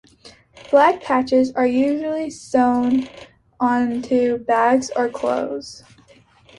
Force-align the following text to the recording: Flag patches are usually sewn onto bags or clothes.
Flag 0.67 0.99
patches 1.01 1.51
are 1.51 1.67
usually 1.67 2.31
sewn 2.31 3.07
onto 3.59 4.39
bags 4.39 4.89
or 4.95 5.07
clothes. 5.09 5.83